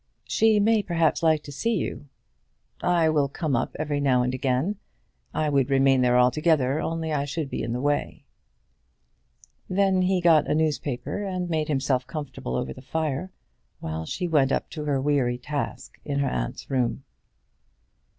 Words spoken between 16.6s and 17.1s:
room.